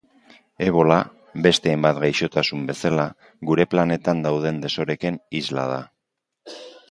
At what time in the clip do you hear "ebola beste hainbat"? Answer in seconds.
0.67-1.99